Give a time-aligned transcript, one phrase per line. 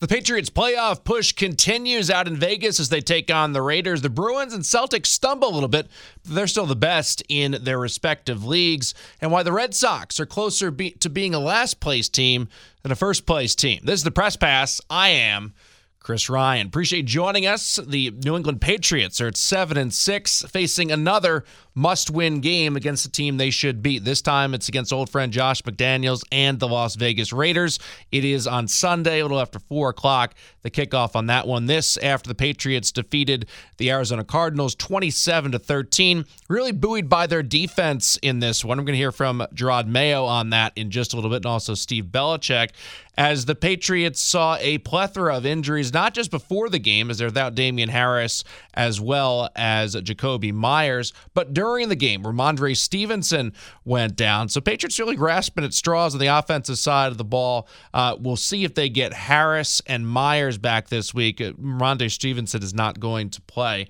[0.00, 4.00] The Patriots' playoff push continues out in Vegas as they take on the Raiders.
[4.00, 5.88] The Bruins and Celtics stumble a little bit,
[6.24, 8.94] but they're still the best in their respective leagues.
[9.20, 12.48] And why the Red Sox are closer be- to being a last place team
[12.82, 13.80] than a first place team.
[13.82, 14.80] This is the Press Pass.
[14.88, 15.52] I am
[15.98, 16.68] Chris Ryan.
[16.68, 17.80] Appreciate joining us.
[17.84, 21.44] The New England Patriots are at 7 and 6, facing another
[21.78, 24.04] must win game against a team they should beat.
[24.04, 27.78] This time it's against old friend Josh McDaniels and the Las Vegas Raiders.
[28.10, 31.66] It is on Sunday, a little after 4 o'clock, the kickoff on that one.
[31.66, 36.24] This after the Patriots defeated the Arizona Cardinals 27 to 13.
[36.48, 38.78] Really buoyed by their defense in this one.
[38.78, 41.46] I'm going to hear from Jerod Mayo on that in just a little bit, and
[41.46, 42.70] also Steve Belichick
[43.18, 47.26] as the Patriots saw a plethora of injuries, not just before the game, as they're
[47.26, 53.52] without Damien Harris as well as Jakobi Meyers, but during the game, Rhamondre Stevenson
[53.84, 54.48] went down.
[54.48, 57.68] So Patriots really grasping at straws on the offensive side of the ball.
[57.92, 61.40] Uh, we'll see if they get Harris and Meyers back this week.
[61.40, 63.88] Uh, Rhamondre Stevenson is not going to play.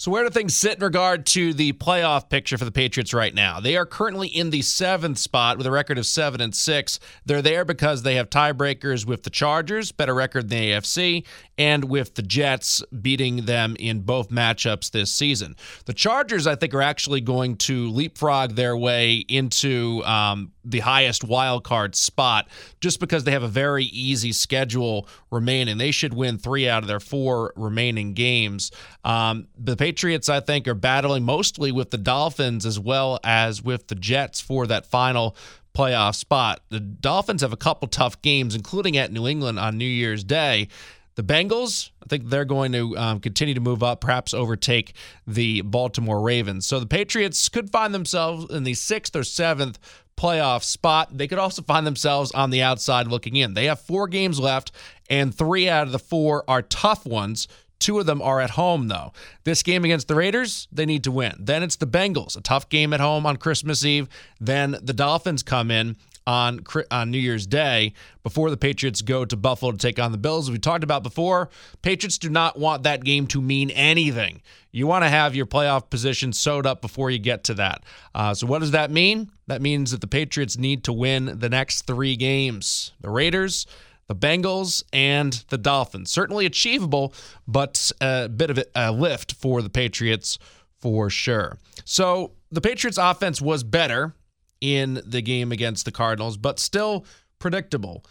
[0.00, 3.34] So, where do things sit in regard to the playoff picture for the Patriots right
[3.34, 3.60] now?
[3.60, 6.98] They are currently in the seventh spot with a record of seven and six.
[7.26, 11.26] They're there because they have tiebreakers with the Chargers, better record than the AFC,
[11.58, 15.54] and with the Jets beating them in both matchups this season.
[15.84, 21.24] The Chargers, I think, are actually going to leapfrog their way into um, the highest
[21.24, 22.48] wild card spot
[22.80, 25.76] just because they have a very easy schedule remaining.
[25.76, 28.70] They should win three out of their four remaining games.
[29.04, 29.89] Um, the Patriots,
[30.28, 34.66] I think, are battling mostly with the Dolphins as well as with the Jets for
[34.66, 35.36] that final
[35.74, 36.60] playoff spot.
[36.68, 40.68] The Dolphins have a couple tough games, including at New England on New Year's Day.
[41.16, 44.94] The Bengals, I think they're going to um, continue to move up, perhaps overtake
[45.26, 46.66] the Baltimore Ravens.
[46.66, 49.78] So the Patriots could find themselves in the sixth or seventh
[50.16, 51.16] playoff spot.
[51.16, 53.54] They could also find themselves on the outside looking in.
[53.54, 54.72] They have four games left,
[55.08, 57.48] and three out of the four are tough ones.
[57.80, 59.12] Two of them are at home, though.
[59.44, 61.34] This game against the Raiders, they need to win.
[61.40, 64.08] Then it's the Bengals, a tough game at home on Christmas Eve.
[64.38, 65.96] Then the Dolphins come in
[66.26, 66.60] on,
[66.90, 70.48] on New Year's Day before the Patriots go to Buffalo to take on the Bills.
[70.48, 71.48] As we talked about before,
[71.82, 74.42] Patriots do not want that game to mean anything.
[74.70, 77.82] You want to have your playoff position sewed up before you get to that.
[78.14, 79.30] Uh, so, what does that mean?
[79.48, 82.92] That means that the Patriots need to win the next three games.
[83.00, 83.66] The Raiders,
[84.10, 86.10] the Bengals and the Dolphins.
[86.10, 87.14] Certainly achievable,
[87.46, 90.36] but a bit of a lift for the Patriots
[90.80, 91.58] for sure.
[91.84, 94.16] So the Patriots' offense was better
[94.60, 97.06] in the game against the Cardinals, but still
[97.38, 98.04] predictable.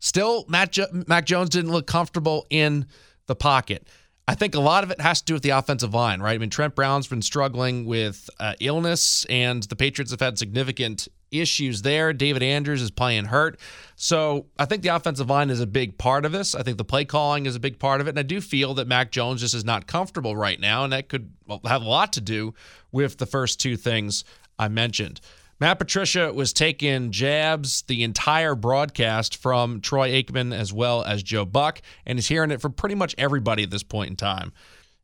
[0.00, 2.86] Still, Matt, jo- Mac Jones didn't look comfortable in
[3.26, 3.86] the pocket.
[4.26, 6.34] I think a lot of it has to do with the offensive line, right?
[6.34, 11.06] I mean, Trent Brown's been struggling with uh, illness, and the Patriots have had significant
[11.40, 12.12] issues there.
[12.12, 13.58] David Andrews is playing hurt.
[13.96, 16.54] So I think the offensive line is a big part of this.
[16.54, 18.10] I think the play calling is a big part of it.
[18.10, 20.84] And I do feel that Mac Jones just is not comfortable right now.
[20.84, 21.32] And that could
[21.64, 22.54] have a lot to do
[22.92, 24.24] with the first two things
[24.58, 25.20] I mentioned.
[25.60, 31.44] Matt Patricia was taking jabs the entire broadcast from Troy Aikman as well as Joe
[31.44, 34.52] Buck, and is hearing it from pretty much everybody at this point in time.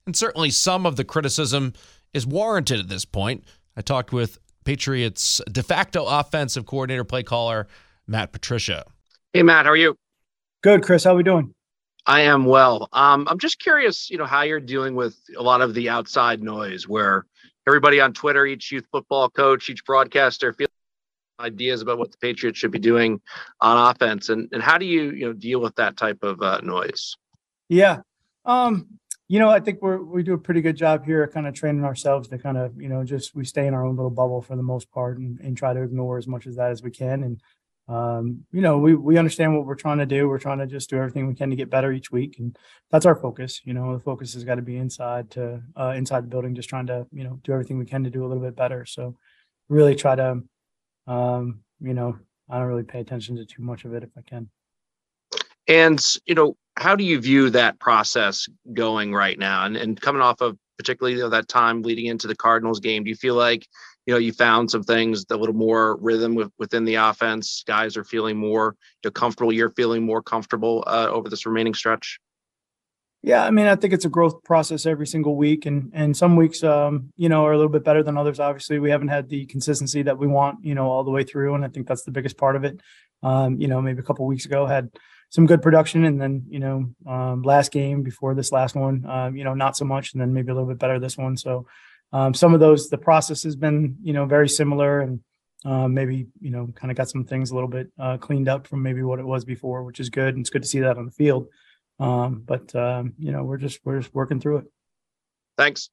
[0.06, 1.72] And certainly some of the criticism
[2.12, 3.44] is warranted at this point.
[3.76, 7.66] I talked with Patriots de facto offensive coordinator, play caller,
[8.06, 8.84] Matt Patricia.
[9.32, 9.96] Hey, Matt, how are you?
[10.62, 11.04] Good, Chris.
[11.04, 11.54] How are we doing?
[12.06, 12.88] I am well.
[12.92, 16.42] Um, I'm just curious, you know, how you're dealing with a lot of the outside
[16.42, 17.26] noise where
[17.66, 20.70] everybody on Twitter, each youth football coach, each broadcaster feels
[21.38, 23.20] ideas about what the Patriots should be doing
[23.60, 24.28] on offense.
[24.28, 27.16] And, and how do you, you know, deal with that type of uh, noise?
[27.68, 28.00] Yeah.
[28.44, 28.98] Um,
[29.30, 31.84] you know, I think we're we do a pretty good job here, kind of training
[31.84, 34.56] ourselves to kind of you know just we stay in our own little bubble for
[34.56, 37.22] the most part and, and try to ignore as much of that as we can.
[37.22, 37.40] And
[37.86, 40.28] um, you know, we we understand what we're trying to do.
[40.28, 42.58] We're trying to just do everything we can to get better each week, and
[42.90, 43.60] that's our focus.
[43.62, 46.68] You know, the focus has got to be inside to uh, inside the building, just
[46.68, 48.84] trying to you know do everything we can to do a little bit better.
[48.84, 49.14] So,
[49.68, 50.42] really try to,
[51.06, 52.18] um, you know,
[52.48, 54.50] I don't really pay attention to too much of it if I can.
[55.68, 59.64] And you know, how do you view that process going right now?
[59.66, 63.04] And and coming off of particularly you know, that time leading into the Cardinals game,
[63.04, 63.66] do you feel like
[64.06, 67.62] you know you found some things a little more rhythm with, within the offense?
[67.66, 69.52] Guys are feeling more you know, comfortable.
[69.52, 72.18] You're feeling more comfortable uh, over this remaining stretch.
[73.22, 76.34] Yeah, I mean, I think it's a growth process every single week, and and some
[76.34, 78.40] weeks, um, you know, are a little bit better than others.
[78.40, 81.54] Obviously, we haven't had the consistency that we want, you know, all the way through,
[81.54, 82.80] and I think that's the biggest part of it.
[83.22, 84.88] Um, you know, maybe a couple weeks ago had
[85.30, 89.36] some good production, and then you know um, last game before this last one, um,
[89.36, 91.36] you know not so much, and then maybe a little bit better this one.
[91.36, 91.66] So
[92.12, 95.20] um, some of those the process has been you know very similar, and
[95.64, 98.66] uh, maybe you know kind of got some things a little bit uh, cleaned up
[98.66, 100.34] from maybe what it was before, which is good.
[100.34, 101.48] And it's good to see that on the field.
[102.00, 104.64] Um, but um, you know, we're just we're just working through it.
[105.56, 105.90] Thanks.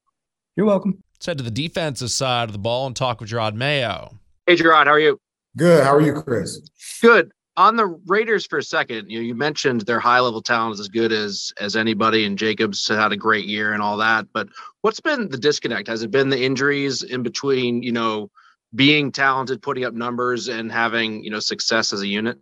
[0.56, 1.04] You're welcome.
[1.16, 4.18] Let's head to the defensive side of the ball and talk with Jerod Mayo.
[4.48, 5.20] Hey, Jerod, how are you?
[5.56, 5.84] Good.
[5.84, 6.62] How are you, Chris?
[7.02, 7.32] Good.
[7.58, 10.80] On the Raiders for a second, you know, you mentioned their high level talent is
[10.80, 14.28] as good as as anybody, and Jacobs had a great year and all that.
[14.32, 14.48] But
[14.82, 15.88] what's been the disconnect?
[15.88, 17.82] Has it been the injuries in between?
[17.82, 18.30] You know,
[18.76, 22.38] being talented, putting up numbers, and having you know success as a unit.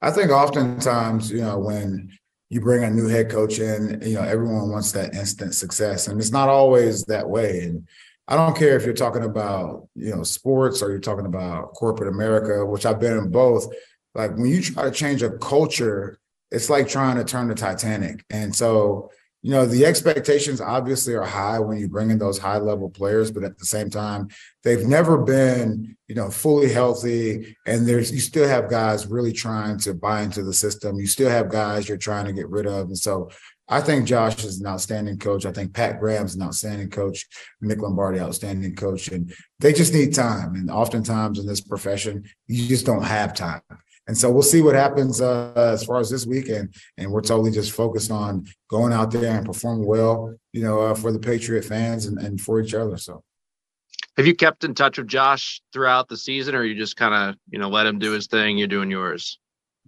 [0.00, 2.10] I think oftentimes, you know, when
[2.50, 6.20] you bring a new head coach in, you know, everyone wants that instant success, and
[6.20, 7.62] it's not always that way.
[7.64, 7.86] And
[8.28, 12.14] I don't care if you're talking about, you know, sports or you're talking about corporate
[12.14, 13.66] America, which I've been in both.
[14.14, 16.18] Like when you try to change a culture,
[16.50, 18.24] it's like trying to turn the Titanic.
[18.30, 19.10] And so
[19.42, 23.30] you know the expectations obviously are high when you bring in those high level players
[23.30, 24.28] but at the same time
[24.64, 29.78] they've never been you know fully healthy and there's you still have guys really trying
[29.78, 32.88] to buy into the system you still have guys you're trying to get rid of
[32.88, 33.30] and so
[33.72, 35.46] I think Josh is an outstanding coach.
[35.46, 37.24] I think Pat Graham's an outstanding coach.
[37.62, 39.06] Mick Lombardi, outstanding coach.
[39.06, 40.56] And they just need time.
[40.56, 43.62] And oftentimes in this profession, you just don't have time.
[44.06, 46.74] And so we'll see what happens uh, as far as this weekend.
[46.98, 50.94] And we're totally just focused on going out there and performing well, you know, uh,
[50.94, 52.96] for the Patriot fans and, and for each other.
[52.96, 53.22] So,
[54.16, 57.36] have you kept in touch with Josh throughout the season, or you just kind of,
[57.50, 59.38] you know, let him do his thing, you're doing yours?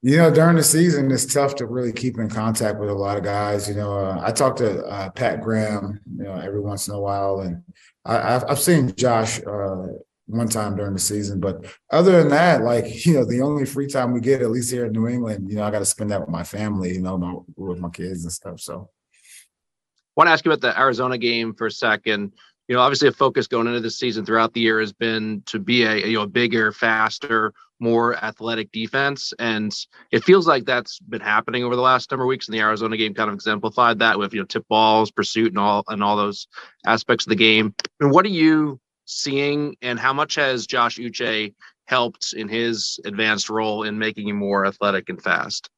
[0.05, 3.17] You know, during the season, it's tough to really keep in contact with a lot
[3.17, 3.69] of guys.
[3.69, 7.01] You know, uh, I talk to uh, Pat Graham, you know, every once in a
[7.01, 7.63] while, and
[8.05, 9.87] I, have seen Josh uh,
[10.33, 11.41] one time during the season.
[11.41, 14.73] But other than that, like, you know, the only free time we get, at least
[14.73, 17.03] here in New England, you know, I got to spend that with my family, you
[17.03, 18.61] know, my, with my kids and stuff.
[18.61, 22.33] So I want to ask you about the Arizona game for a second.
[22.69, 25.59] You know, obviously a focus going into the season throughout the year has been to
[25.59, 29.35] be a, you know, bigger, faster, more athletic defense.
[29.39, 29.75] And
[30.13, 32.47] it feels like that's been happening over the last number of weeks.
[32.47, 35.59] And the Arizona game kind of exemplified that with, you know, tip balls, pursuit and
[35.59, 36.47] all and all those
[36.87, 37.75] aspects of the game.
[38.01, 38.81] And what do you
[39.21, 41.55] seeing, and how much has Josh Uche
[41.87, 45.69] helped in his advanced role in making him more athletic and fast?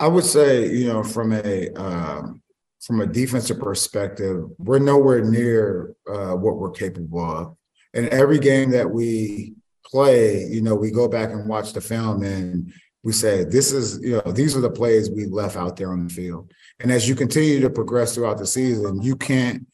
[0.00, 2.42] I would say, you know, from a um,
[2.82, 7.56] from a defensive perspective, we're nowhere near uh, what we're capable of.
[7.94, 9.54] And every game that we
[9.86, 12.72] play, you know, we go back and watch the film and
[13.04, 16.06] we say, this is, you know, these are the plays we left out there on
[16.06, 16.52] the field.
[16.80, 19.66] And as you continue to progress throughout the season, you can't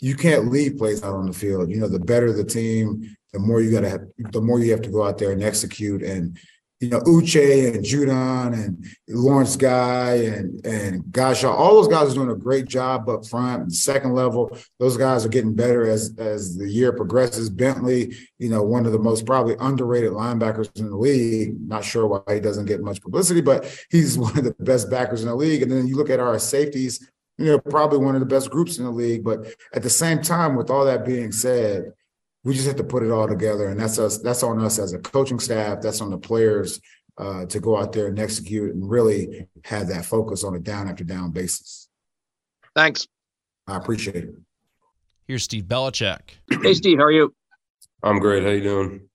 [0.00, 1.70] you can't leave plays out on the field.
[1.70, 4.02] You know, the better the team, the more you gotta have,
[4.32, 6.02] the more you have to go out there and execute.
[6.02, 6.38] And
[6.80, 12.14] you know, Uche and Judon and Lawrence Guy and and Godchaux, all those guys are
[12.14, 13.72] doing a great job up front.
[13.72, 17.48] Second level, those guys are getting better as as the year progresses.
[17.48, 21.56] Bentley, you know, one of the most probably underrated linebackers in the league.
[21.66, 25.22] Not sure why he doesn't get much publicity, but he's one of the best backers
[25.22, 25.62] in the league.
[25.62, 28.78] And then you look at our safeties, you know, probably one of the best groups
[28.78, 29.24] in the league.
[29.24, 31.92] But at the same time, with all that being said,
[32.44, 34.18] we just have to put it all together, and that's us.
[34.18, 35.80] That's on us as a coaching staff.
[35.80, 36.80] That's on the players
[37.18, 40.88] uh, to go out there and execute and really have that focus on a down
[40.88, 41.88] after down basis.
[42.74, 43.08] Thanks.
[43.66, 44.34] I appreciate it.
[45.26, 46.20] Here's Steve Belichick.
[46.62, 47.34] Hey, Steve, how are you?
[48.02, 48.44] I'm great.
[48.44, 49.08] How you doing?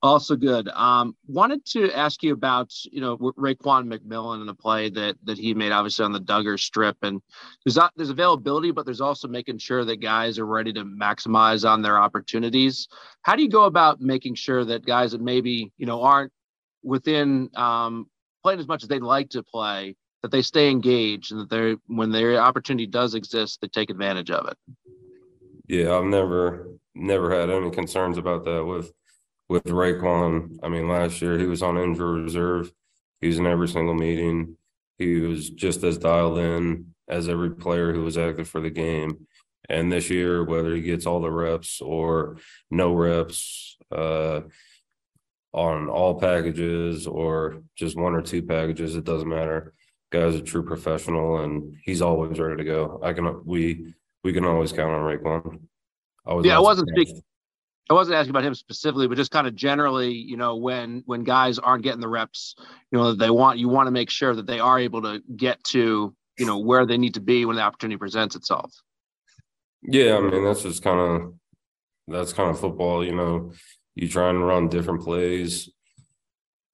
[0.00, 0.68] Also good.
[0.68, 5.38] Um, wanted to ask you about you know Raekwon McMillan and the play that that
[5.38, 7.20] he made, obviously on the Dugger strip, and
[7.64, 11.68] there's not there's availability, but there's also making sure that guys are ready to maximize
[11.68, 12.86] on their opportunities.
[13.22, 16.32] How do you go about making sure that guys that maybe you know aren't
[16.84, 18.06] within um,
[18.44, 21.76] playing as much as they'd like to play, that they stay engaged and that they
[21.86, 24.56] when their opportunity does exist, they take advantage of it?
[25.66, 28.92] Yeah, I've never never had any concerns about that with
[29.48, 30.58] with Raekwon.
[30.62, 32.72] I mean, last year he was on injury reserve.
[33.20, 34.56] He was in every single meeting.
[34.98, 39.26] He was just as dialed in as every player who was active for the game.
[39.68, 42.38] And this year, whether he gets all the reps or
[42.70, 44.40] no reps uh,
[45.52, 49.74] on all packages or just one or two packages, it doesn't matter.
[50.10, 52.98] Guy's a true professional, and he's always ready to go.
[53.02, 55.60] I can we we can always count on Raekwon.
[56.26, 57.20] I yeah, I wasn't speaking.
[57.90, 61.24] I wasn't asking about him specifically, but just kind of generally, you know, when when
[61.24, 62.54] guys aren't getting the reps,
[62.92, 65.62] you know, they want you want to make sure that they are able to get
[65.64, 68.72] to, you know, where they need to be when the opportunity presents itself.
[69.82, 71.34] Yeah, I mean that's just kind of
[72.08, 73.52] that's kind of football, you know.
[73.94, 75.70] You try and run different plays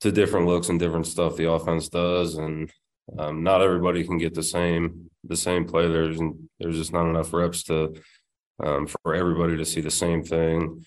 [0.01, 2.73] to different looks and different stuff the offense does, and
[3.19, 5.87] um, not everybody can get the same the same play.
[5.87, 6.19] There's
[6.59, 7.95] there's just not enough reps to
[8.63, 10.85] um, for everybody to see the same thing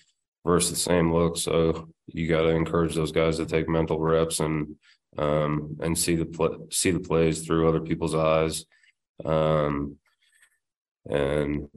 [0.48, 1.36] versus the same look.
[1.36, 4.76] So you got to encourage those guys to take mental reps and
[5.18, 8.64] um, and see the pl- see the plays through other people's eyes.
[9.24, 9.96] Um,
[11.04, 11.68] and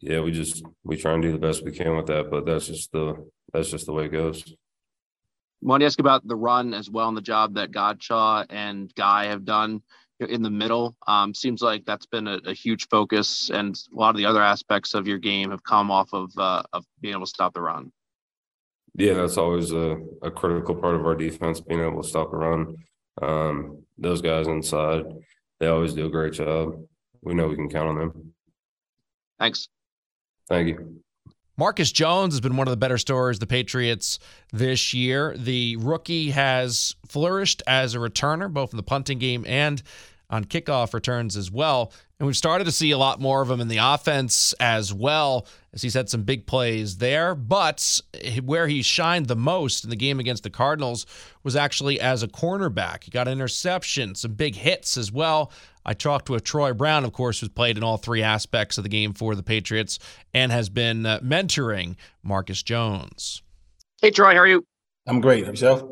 [0.00, 2.66] yeah, we just we try and do the best we can with that, but that's
[2.66, 4.44] just the that's just the way it goes.
[4.46, 8.94] I want to ask about the run as well and the job that Godchaux and
[8.94, 9.82] Guy have done
[10.20, 10.96] in the middle.
[11.06, 14.42] Um, seems like that's been a, a, huge focus, and a lot of the other
[14.42, 17.60] aspects of your game have come off of uh, of being able to stop the
[17.60, 17.92] run.
[18.94, 22.36] Yeah, that's always a, a critical part of our defense, being able to stop the
[22.36, 22.76] run.
[23.22, 25.04] Um, those guys inside,
[25.60, 26.74] they always do a great job.
[27.22, 28.34] We know we can count on them.
[29.38, 29.68] Thanks.
[30.48, 31.00] Thank you.
[31.58, 34.20] Marcus Jones has been one of the better stories the Patriots
[34.52, 35.36] this year.
[35.36, 39.82] The rookie has flourished as a returner, both in the punting game and
[40.30, 41.92] on kickoff returns as well.
[42.18, 45.46] And we've started to see a lot more of him in the offense as well,
[45.72, 47.36] as he's had some big plays there.
[47.36, 48.00] But
[48.44, 51.06] where he shined the most in the game against the Cardinals
[51.44, 53.04] was actually as a cornerback.
[53.04, 55.52] He got an interception, some big hits as well.
[55.86, 58.90] I talked with Troy Brown, of course, who's played in all three aspects of the
[58.90, 60.00] game for the Patriots
[60.34, 61.94] and has been uh, mentoring
[62.24, 63.42] Marcus Jones.
[64.02, 64.66] Hey, Troy, how are you?
[65.06, 65.46] I'm great.
[65.46, 65.82] Yourself?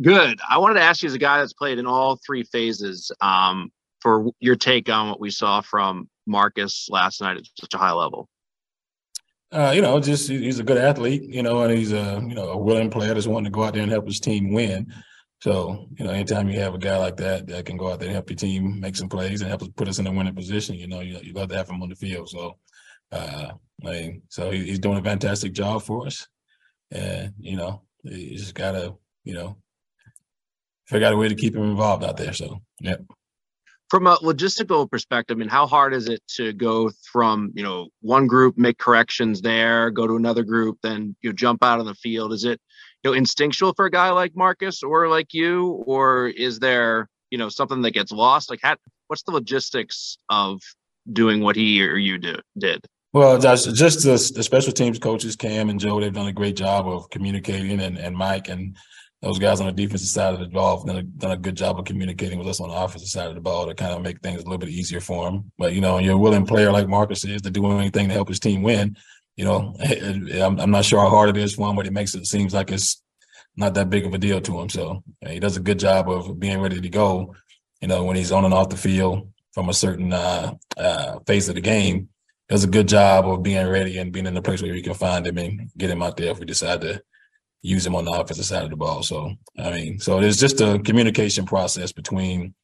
[0.00, 0.40] Good.
[0.48, 3.70] I wanted to ask you, as a guy that's played in all three phases, um,
[4.00, 7.92] for your take on what we saw from Marcus last night at such a high
[7.92, 8.28] level.
[9.50, 12.50] Uh, you know, just he's a good athlete, you know, and he's a you know
[12.50, 14.92] a willing player that's wanting to go out there and help his team win.
[15.40, 18.08] So, you know, anytime you have a guy like that that can go out there
[18.08, 20.34] and help your team make some plays and help us put us in a winning
[20.34, 22.28] position, you know, you, you love to have him on the field.
[22.28, 22.56] So,
[23.12, 23.52] uh,
[23.84, 26.26] I mean, so he, he's doing a fantastic job for us,
[26.90, 29.56] and you know, you just gotta, you know,
[30.86, 32.32] figure out a way to keep him involved out there.
[32.32, 32.96] So, yeah.
[33.90, 37.88] From a logistical perspective, I mean, how hard is it to go from you know
[38.00, 41.86] one group, make corrections there, go to another group, then you know, jump out on
[41.86, 42.32] the field?
[42.32, 42.60] Is it
[43.02, 47.38] you know instinctual for a guy like Marcus or like you, or is there you
[47.38, 48.50] know something that gets lost?
[48.50, 48.76] Like, how,
[49.06, 50.60] what's the logistics of
[51.12, 52.86] doing what he or you do did?
[53.12, 56.56] Well, just, just the, the, special teams coaches, Cam and Joe, they've done a great
[56.56, 58.76] job of communicating, and, and Mike and
[59.22, 61.56] those guys on the defensive side of the ball have done a, done a good
[61.56, 64.02] job of communicating with us on the offensive side of the ball to kind of
[64.02, 65.50] make things a little bit easier for them.
[65.58, 68.28] But you know, you're a willing player like Marcus is to do anything to help
[68.28, 68.96] his team win.
[69.36, 69.74] You know,
[70.40, 72.54] I'm, I'm not sure how hard it is for him, but it makes it seems
[72.54, 73.02] like it's
[73.56, 74.68] not that big of a deal to him.
[74.68, 77.34] So he does a good job of being ready to go.
[77.80, 81.48] You know, when he's on and off the field from a certain uh, uh, phase
[81.48, 82.08] of the game,
[82.48, 84.94] does a good job of being ready and being in the place where we can
[84.94, 87.02] find him and get him out there if we decide to
[87.62, 89.02] use him on the offensive side of the ball.
[89.02, 92.54] So I mean, so it's just a communication process between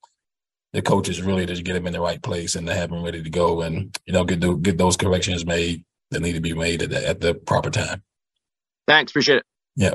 [0.73, 3.23] the coaches really to get him in the right place and to have him ready
[3.23, 6.55] to go and you know get the, get those corrections made that need to be
[6.55, 8.03] made at the, at the proper time.
[8.87, 9.45] Thanks, appreciate it.
[9.77, 9.95] Yeah.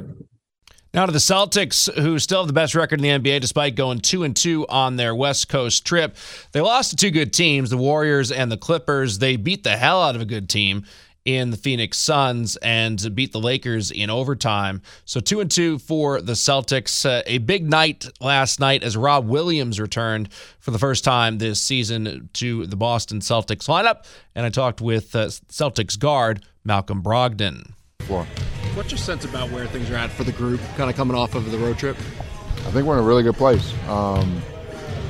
[0.91, 3.99] Now to the Celtics, who still have the best record in the NBA despite going
[3.99, 6.15] two and two on their West Coast trip.
[6.51, 9.19] They lost to two good teams, the Warriors and the Clippers.
[9.19, 10.85] They beat the hell out of a good team
[11.29, 14.81] in the Phoenix Suns and beat the Lakers in overtime.
[15.05, 17.05] So two and two for the Celtics.
[17.05, 21.61] Uh, a big night last night as Rob Williams returned for the first time this
[21.61, 27.73] season to the Boston Celtics lineup, and I talked with uh, Celtics guard Malcolm Brogdon.
[28.07, 31.35] What's your sense about where things are at for the group, kind of coming off
[31.35, 31.95] of the road trip?
[31.95, 33.71] I think we're in a really good place.
[33.87, 34.41] Um,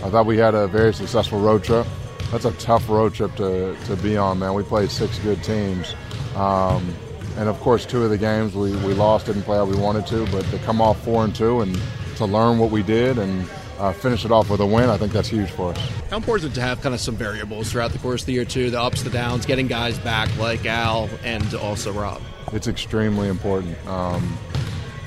[0.03, 1.87] I thought we had a very successful road trip.
[2.29, 4.53] That's a tough road trip to, to be on, man.
[4.53, 5.95] We played six good teams.
[6.35, 6.93] Um,
[7.37, 10.05] and of course, two of the games we, we lost, didn't play how we wanted
[10.07, 11.79] to, but to come off four and two and
[12.17, 15.13] to learn what we did and uh, finish it off with a win, I think
[15.13, 15.77] that's huge for us.
[16.09, 18.33] How important is it to have kind of some variables throughout the course of the
[18.33, 18.69] year, too?
[18.69, 22.21] The ups, the downs, getting guys back like Al and also Rob?
[22.53, 23.75] it's extremely important.
[23.87, 24.37] Um,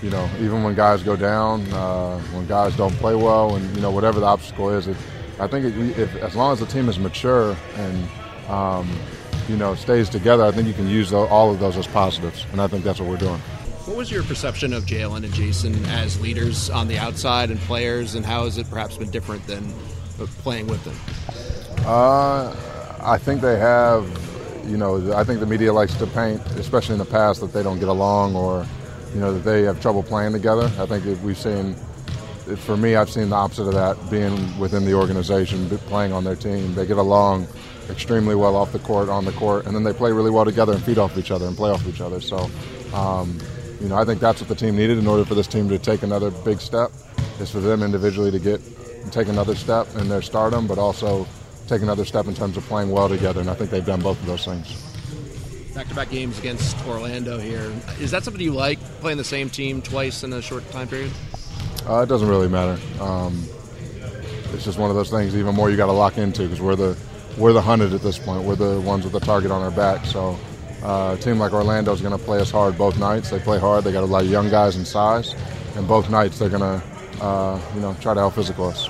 [0.03, 3.83] you know, even when guys go down, uh, when guys don't play well, and you
[3.83, 4.97] know whatever the obstacle is, it,
[5.39, 8.09] I think it, if, as long as the team is mature and
[8.49, 8.91] um,
[9.53, 12.61] you know stays together, I think you can use all of those as positives, and
[12.61, 13.39] I think that's what we're doing.
[13.87, 18.15] What was your perception of Jaylen and Jayson as leaders on the outside and players,
[18.15, 19.73] and how has it perhaps been different than
[20.43, 20.97] playing with them?
[21.87, 22.55] Uh,
[23.01, 24.07] I think they have
[24.67, 27.63] you know, I think the media likes to paint, especially in the past, that they
[27.63, 28.67] don't get along or,
[29.13, 30.71] you know, that they have trouble playing together.
[30.79, 31.75] I think we've seen,
[32.59, 36.37] for me, I've seen the opposite of that being within the organization, playing on their
[36.37, 36.75] team.
[36.75, 37.49] They get along
[37.91, 40.73] extremely well off the court, on the court, and then they play really well together
[40.73, 42.21] and feed off each other and play off each other.
[42.21, 42.51] So,
[42.95, 43.39] um,
[43.81, 45.79] you know, I think that's what the team needed in order for this team to
[45.79, 46.91] take another big step,
[47.41, 48.61] is for them individually to get
[49.11, 51.27] take another step in their stardom, but also
[51.67, 54.21] take another step in terms of playing well together, and I think they've done both
[54.21, 54.81] of those things.
[55.75, 57.73] Back-to-back games against Orlando here.
[57.99, 61.11] Is that something you like playing the same team twice in a short time period?
[61.89, 62.79] Uh, it doesn't really matter.
[63.01, 63.43] Um,
[64.53, 65.35] it's just one of those things.
[65.35, 66.97] Even more, you got to lock into because we're the
[67.37, 68.45] we're the hunted at this point.
[68.45, 70.05] We're the ones with the target on our back.
[70.05, 70.39] So,
[70.83, 73.31] uh, a team like Orlando is going to play us hard both nights.
[73.31, 73.85] They play hard.
[73.85, 75.35] They got a lot of young guys in size,
[75.77, 78.89] and both nights they're going to, uh, you know, try to out physical us.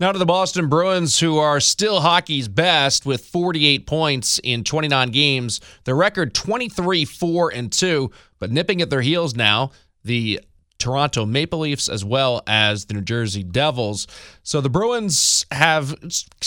[0.00, 5.10] Now to the Boston Bruins, who are still hockey's best with 48 points in 29
[5.10, 5.60] games.
[5.84, 9.72] Their record 23 4 and 2, but nipping at their heels now.
[10.02, 10.40] The
[10.80, 14.06] Toronto Maple Leafs as well as the New Jersey Devils.
[14.42, 15.94] So the Bruins have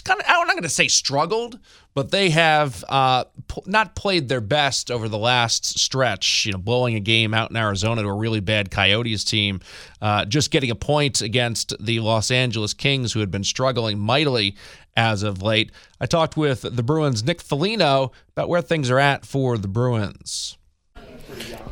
[0.04, 1.60] kind of, I'm not going to say struggled,
[1.94, 3.26] but they have uh,
[3.66, 6.46] not played their best over the last stretch.
[6.46, 9.62] You know, blowing a game out in Arizona to a really bad Coyotes team,
[10.02, 14.56] uh, just getting a point against the Los Angeles Kings, who had been struggling mightily
[14.96, 15.72] as of late.
[16.00, 20.58] I talked with the Bruins' Nick Foligno about where things are at for the Bruins.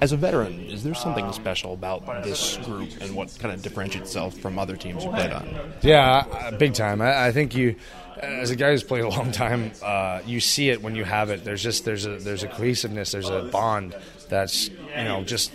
[0.01, 4.10] As a veteran, is there something special about this group and what kind of differentiates
[4.10, 5.74] itself from other teams you played on?
[5.81, 7.01] Yeah, uh, big time.
[7.01, 7.75] I, I think you,
[8.17, 11.29] as a guy who's played a long time, uh, you see it when you have
[11.29, 11.43] it.
[11.43, 13.96] There's just there's a there's a cohesiveness, there's a bond
[14.31, 15.51] that's you know just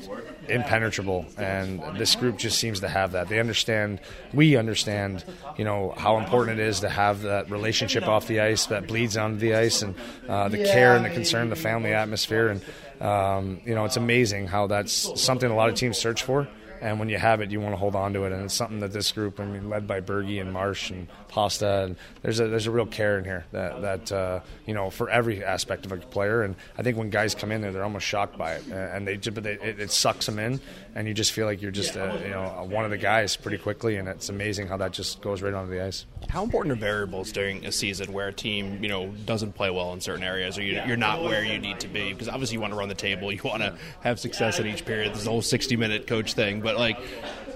[0.48, 4.00] impenetrable and this group just seems to have that they understand
[4.32, 5.24] we understand
[5.56, 9.16] you know how important it is to have that relationship off the ice that bleeds
[9.16, 9.94] onto the ice and
[10.28, 12.62] uh, the care and the concern the family atmosphere and
[13.00, 16.48] um, you know it's amazing how that's something a lot of teams search for
[16.80, 18.32] and when you have it, you want to hold on to it.
[18.32, 21.84] And it's something that this group, I mean, led by Bergie and Marsh and Pasta,
[21.84, 25.10] and there's a there's a real care in here that that uh, you know for
[25.10, 26.42] every aspect of a player.
[26.42, 29.16] And I think when guys come in there, they're almost shocked by it, and they
[29.16, 30.60] but they, it, it sucks them in,
[30.94, 33.58] and you just feel like you're just uh, you know one of the guys pretty
[33.58, 36.06] quickly, and it's amazing how that just goes right onto the ice.
[36.28, 39.92] How important are variables during a season where a team you know doesn't play well
[39.92, 42.12] in certain areas, or you're not where you need to be?
[42.12, 44.84] Because obviously you want to run the table, you want to have success in each
[44.84, 45.14] period.
[45.14, 46.98] This whole 60 minute coach thing, but like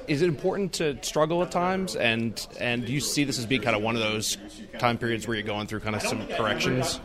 [0.06, 1.94] is it important to struggle at times?
[1.94, 4.38] And and do you see this as being kind of one of those
[4.78, 7.00] time periods where you're going through kind of some corrections?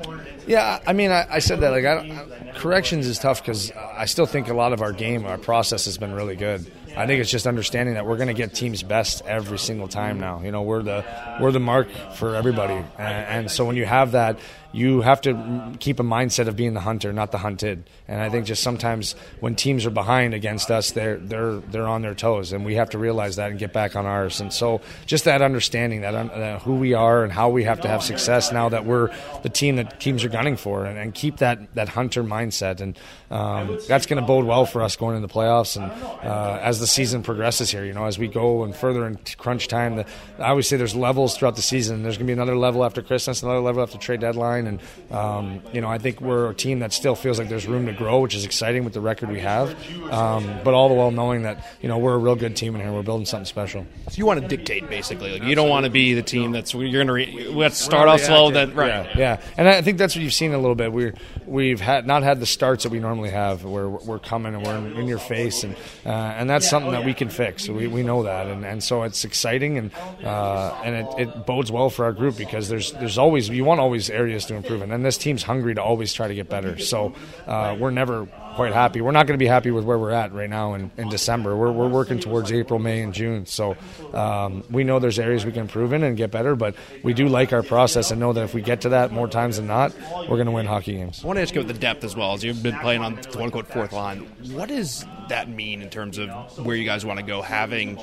[0.47, 4.05] Yeah i mean i, I said that like I, I, corrections is tough because i
[4.05, 6.71] still think a lot of our game our process has been really good.
[6.97, 10.19] I think it's just understanding that we're going to get teams best every single time
[10.19, 10.41] now.
[10.41, 11.03] You know, we're the
[11.41, 14.39] we're the mark for everybody, and, and, so when you have that,
[14.75, 17.89] you have to keep a mindset of being the hunter, not the hunted.
[18.09, 22.01] And I think just sometimes when teams are behind against us, they're they're they're on
[22.01, 24.41] their toes, and we have to realize that and get back on ours.
[24.41, 27.87] And so just that understanding that uh, who we are and how we have to
[27.87, 31.37] have success now that we're the team that teams are gunning for, and, and keep
[31.37, 32.99] that that hunter mindset, and
[33.31, 35.89] um, that's going to bode well for us going into the playoffs and
[36.21, 37.85] uh, as the season progresses here.
[37.85, 40.05] You know, as we go and further in crunch time, the,
[40.37, 42.03] I always say there's levels throughout the season.
[42.03, 44.79] There's going to be another level after Christmas, another level after trade deadline and
[45.11, 47.93] um, you know I think we're a team that still feels like there's room to
[47.93, 49.75] grow, which is exciting with the record we have.
[50.11, 52.81] Um, but all the while knowing that you know we're a real good team in
[52.81, 53.85] here, we're building something special.
[54.09, 56.73] So you want to dictate basically, like you don't want to be the team that's
[56.73, 59.97] you're going to re- let's start off slow, then right, yeah, yeah, and I think
[59.97, 60.91] that's what you've seen a little bit.
[60.91, 61.13] We're
[61.45, 64.77] we've had not had the starts that we normally have, where we're coming and we're
[64.77, 65.75] in, in your face, and
[66.05, 67.67] uh, and that's something that we can fix.
[67.67, 69.91] We, we know that, and, and so it's exciting and
[70.23, 73.79] uh, and it, it bodes well for our group because there's there's always you want
[73.79, 76.77] always areas to improve, and and this team's hungry to always try to get better.
[76.77, 77.13] So
[77.47, 79.01] uh, we're never quite happy.
[79.01, 81.55] We're not going to be happy with where we're at right now in, in December.
[81.55, 83.45] We're, we're working towards April, May, and June.
[83.45, 83.75] So
[84.13, 87.27] um, we know there's areas we can improve in and get better, but we do
[87.27, 89.93] like our process and know that if we get to that more times than not,
[90.29, 91.21] we're going to win hockey games.
[91.23, 92.33] I want to ask you about the depth as well.
[92.33, 94.19] As you've been playing on quote fourth line,
[94.51, 96.29] what does that mean in terms of
[96.65, 97.41] where you guys want to go?
[97.41, 97.95] Having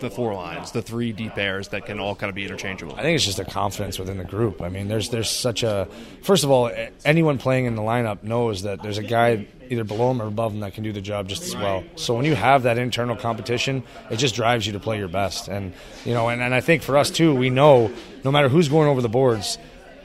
[0.00, 2.94] the four lines, the three deep pairs that can all kind of be interchangeable.
[2.94, 4.62] I think it's just a confidence within the group.
[4.62, 5.88] I mean, there's there's such a
[6.22, 6.70] first of all,
[7.04, 10.52] anyone playing in the lineup knows that there's a guy either below them or above
[10.52, 11.84] them that can do the job just as well.
[11.94, 15.48] So when you have that internal competition, it just drives you to play your best.
[15.48, 15.72] And
[16.04, 17.90] you know, and, and I think for us too, we know
[18.24, 19.58] no matter who's going over the boards,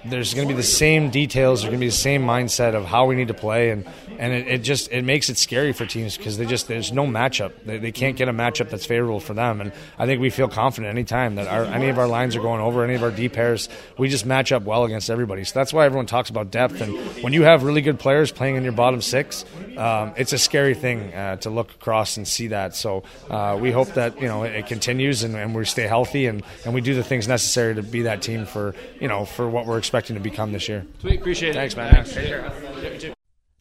[0.09, 1.61] there's going to be the same details.
[1.61, 3.85] There's going to be the same mindset of how we need to play, and
[4.17, 7.05] and it, it just it makes it scary for teams because they just there's no
[7.05, 7.51] matchup.
[7.65, 10.47] They, they can't get a matchup that's favorable for them, and I think we feel
[10.47, 13.33] confident anytime that our, any of our lines are going over, any of our deep
[13.33, 15.43] pairs, we just match up well against everybody.
[15.43, 18.55] So that's why everyone talks about depth, and when you have really good players playing
[18.55, 19.43] in your bottom six,
[19.77, 22.75] um, it's a scary thing uh, to look across and see that.
[22.75, 26.25] So uh, we hope that you know it, it continues and, and, we stay healthy
[26.27, 29.47] and, and we do the things necessary to be that team for you know for
[29.47, 30.85] what we're expecting to become this year.
[30.99, 31.55] Sweet, appreciate it.
[31.55, 32.03] Thanks, man.
[32.05, 33.05] Thanks.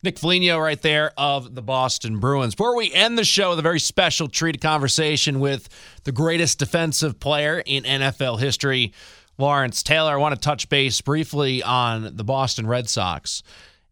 [0.03, 2.55] Nick Foligno right there of the Boston Bruins.
[2.55, 5.69] Before we end the show with a very special treat conversation with
[6.05, 8.93] the greatest defensive player in NFL history,
[9.39, 13.43] Lawrence Taylor, I want to touch base briefly on the Boston Red Sox.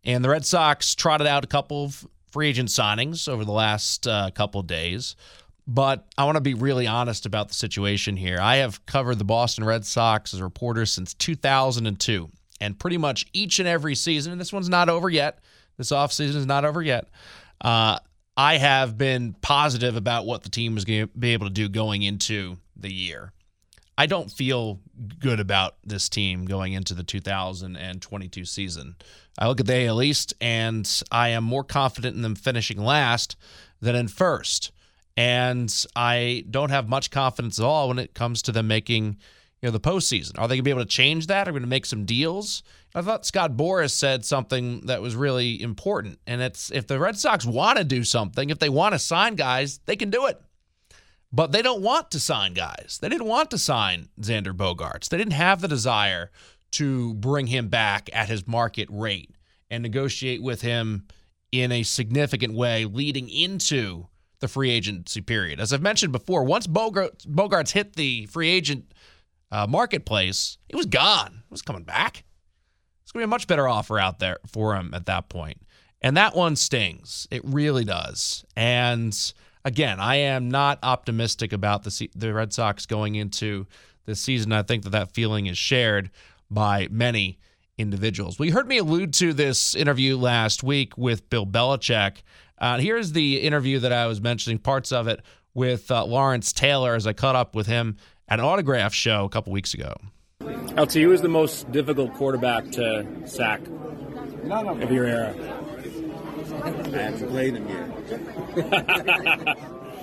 [0.05, 4.07] And the Red Sox trotted out a couple of free agent signings over the last
[4.07, 5.17] uh, couple of days.
[5.67, 8.39] But I want to be really honest about the situation here.
[8.41, 12.29] I have covered the Boston Red Sox as a reporter since 2002.
[12.61, 15.41] And pretty much each and every season, and this one's not over yet,
[15.77, 17.09] this offseason is not over yet.
[17.61, 17.99] Uh,
[18.37, 21.69] I have been positive about what the team was going to be able to do
[21.69, 23.33] going into the year.
[23.97, 24.81] I don't feel
[25.19, 28.97] good about this team going into the 2022 season.
[29.39, 33.37] I look at the AL East and I am more confident in them finishing last
[33.81, 34.73] than in first.
[35.17, 39.19] And I don't have much confidence at all when it comes to them making
[39.61, 40.39] you know the postseason.
[40.39, 41.47] Are they going to be able to change that?
[41.47, 42.63] Are we going to make some deals?
[42.95, 47.17] I thought Scott Boras said something that was really important, and it's if the Red
[47.17, 50.41] Sox want to do something, if they want to sign guys, they can do it.
[51.33, 52.99] But they don't want to sign guys.
[53.01, 55.09] They didn't want to sign Xander Bogaerts.
[55.09, 56.31] They didn't have the desire
[56.73, 59.31] to bring him back at his market rate
[59.71, 61.07] and negotiate with him
[61.51, 64.09] in a significant way leading into
[64.43, 65.59] the free agency period.
[65.59, 68.93] As I've mentioned before, once Bogaerts hit the free agent
[69.51, 71.43] uh, marketplace, it was gone.
[71.47, 72.25] It was coming back.
[73.03, 75.63] It's going to be a much better offer out there for him at that point.
[76.03, 77.27] And that one stings.
[77.31, 78.45] It really does.
[78.57, 79.17] And
[79.65, 83.67] again, I am not optimistic about the the Red Sox going into
[84.05, 84.53] this season.
[84.53, 86.11] I think that that feeling is shared
[86.51, 87.39] by many
[87.79, 88.39] individuals.
[88.39, 92.23] We heard me allude to this interview last week with Bill Belichick.
[92.63, 95.21] Uh, here's the interview that I was mentioning, parts of it
[95.53, 97.97] with uh, Lawrence Taylor as I caught up with him
[98.29, 99.93] at an autograph show a couple weeks ago.
[100.79, 103.61] LT, who is the most difficult quarterback to sack
[104.49, 105.35] of your era?
[106.63, 107.89] I haven't played him yet.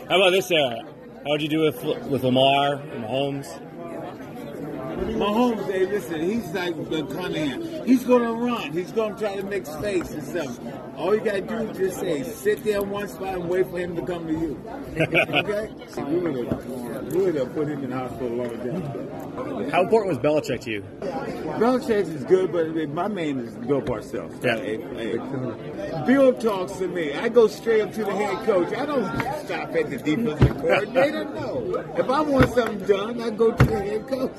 [0.10, 0.82] How about this era?
[1.26, 3.69] How'd you do with with Lamar and Mahomes?
[5.00, 7.86] Mahomes, hey, listen, he's like the Cunningham.
[7.86, 8.72] He's going to run.
[8.72, 10.60] He's going to try to make space and stuff.
[10.96, 13.68] All you got to do is just say, sit there in one spot and wait
[13.68, 14.62] for him to come to you.
[15.00, 15.74] okay?
[15.88, 18.76] See, we would have, we would have put him in the hospital a long time
[18.76, 19.70] ago.
[19.72, 20.82] How important was Belichick to you?
[21.00, 24.44] Belichick is good, but my main is Bill Parcells.
[24.44, 24.58] Yeah.
[24.58, 26.06] Hey, hey.
[26.06, 27.14] Bill talks to me.
[27.14, 28.74] I go straight up to the head coach.
[28.74, 29.06] I don't
[29.46, 31.26] stop at the defensive coordinator.
[31.26, 31.86] No.
[31.98, 34.34] If I want something done, I go to the head coach.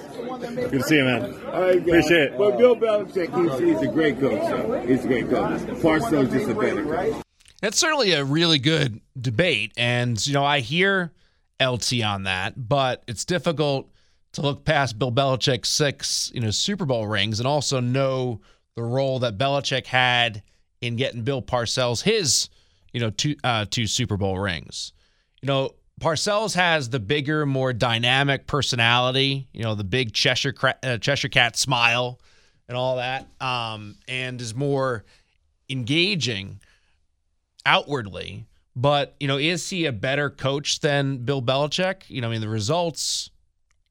[0.54, 1.34] Good to see you, man.
[1.46, 1.88] All right, guys.
[1.88, 2.38] Appreciate it.
[2.38, 4.42] Well, Bill Belichick, he's, he's a great coach.
[4.42, 5.60] So he's a great coach.
[5.82, 7.22] Parcells just a better coach.
[7.62, 11.12] It's certainly a really good debate, and you know I hear
[11.60, 13.90] LT on that, but it's difficult
[14.32, 18.40] to look past Bill Belichick's six, you know, Super Bowl rings and also know
[18.76, 20.42] the role that Belichick had
[20.80, 22.48] in getting Bill Parcells his,
[22.92, 24.92] you know, two uh, two Super Bowl rings.
[25.42, 29.48] You know, Parcells has the bigger, more dynamic personality.
[29.52, 32.18] You know, the big Cheshire uh, Cheshire cat smile
[32.68, 35.04] and all that, um, and is more
[35.68, 36.60] engaging
[37.66, 38.46] outwardly.
[38.74, 42.08] But you know, is he a better coach than Bill Belichick?
[42.08, 43.30] You know, I mean, the results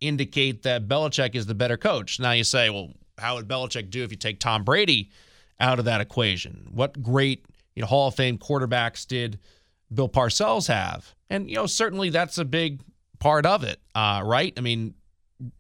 [0.02, 2.20] indicate that Belichick is the better coach.
[2.20, 5.12] Now you say, well, how would Belichick do if you take Tom Brady
[5.60, 6.70] out of that equation?
[6.72, 7.46] What great
[7.76, 9.38] you know Hall of Fame quarterbacks did
[9.94, 11.14] Bill Parcells have?
[11.30, 12.82] And, you know, certainly that's a big
[13.20, 14.54] part of it, uh, right?
[14.58, 14.96] I mean,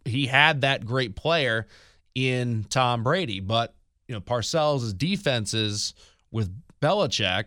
[0.05, 1.67] he had that great player
[2.15, 3.75] in Tom Brady, but,
[4.07, 5.93] you know, Parcells' defenses
[6.31, 6.51] with
[6.81, 7.45] Belichick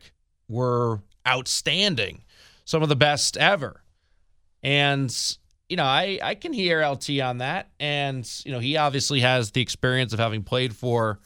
[0.48, 2.22] were outstanding,
[2.64, 3.82] some of the best ever.
[4.62, 5.14] And,
[5.68, 7.70] you know, I, I can hear LT on that.
[7.80, 11.18] And, you know, he obviously has the experience of having played for,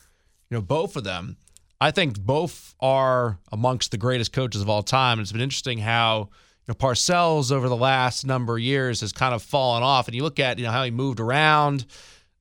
[0.50, 1.36] you know, both of them.
[1.80, 5.18] I think both are amongst the greatest coaches of all time.
[5.18, 6.30] And it's been interesting how,
[6.68, 10.08] know, Parcells over the last number of years has kind of fallen off.
[10.08, 11.86] And you look at, you know, how he moved around,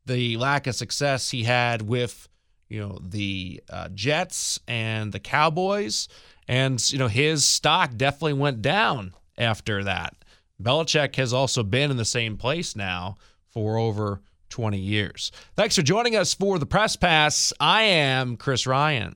[0.06, 2.28] the lack of success he had with,
[2.70, 6.08] you know, the uh, Jets and the Cowboys.
[6.48, 10.16] And, you know, his stock definitely went down after that.
[10.62, 13.16] Belichick has also been in the same place now
[13.50, 15.32] for over 20 years.
[15.56, 17.52] Thanks for joining us for the Press Pass.
[17.60, 19.16] I am Chris Ryan.